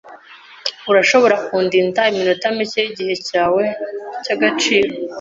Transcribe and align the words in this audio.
Urashobora 0.91 1.35
kundinda 1.47 1.99
iminota 2.11 2.47
mike 2.57 2.79
yigihe 2.83 3.13
cyawe 3.27 3.63
cyagaciro? 4.23 4.91